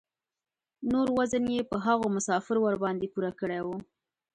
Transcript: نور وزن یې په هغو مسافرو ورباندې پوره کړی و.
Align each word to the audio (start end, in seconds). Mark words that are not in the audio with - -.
نور 0.91 1.07
وزن 1.17 1.43
یې 1.55 1.61
په 1.71 1.77
هغو 1.85 2.05
مسافرو 2.15 2.61
ورباندې 2.63 3.07
پوره 3.13 3.31
کړی 3.39 3.59
و. 3.65 3.67